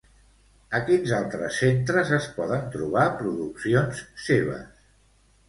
A 0.77 0.77
quins 0.85 1.11
altres 1.17 1.59
centres 1.63 2.13
es 2.17 2.31
poden 2.39 2.65
trobar 2.77 3.05
produccions 3.21 4.03
seves? 4.31 4.67